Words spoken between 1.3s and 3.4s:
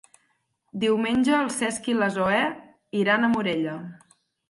en Cesc i na Zoè iran a